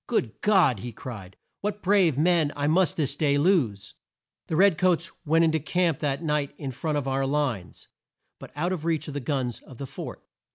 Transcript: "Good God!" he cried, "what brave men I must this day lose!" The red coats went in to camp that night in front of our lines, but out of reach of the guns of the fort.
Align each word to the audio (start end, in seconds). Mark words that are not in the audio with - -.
"Good 0.07 0.41
God!" 0.41 0.79
he 0.79 0.91
cried, 0.91 1.37
"what 1.59 1.83
brave 1.83 2.17
men 2.17 2.51
I 2.55 2.65
must 2.65 2.97
this 2.97 3.15
day 3.15 3.37
lose!" 3.37 3.93
The 4.47 4.55
red 4.55 4.79
coats 4.79 5.11
went 5.27 5.45
in 5.45 5.51
to 5.51 5.59
camp 5.59 5.99
that 5.99 6.23
night 6.23 6.55
in 6.57 6.71
front 6.71 6.97
of 6.97 7.07
our 7.07 7.27
lines, 7.27 7.87
but 8.39 8.49
out 8.55 8.71
of 8.73 8.83
reach 8.83 9.07
of 9.07 9.13
the 9.13 9.19
guns 9.19 9.59
of 9.59 9.77
the 9.77 9.85
fort. 9.85 10.23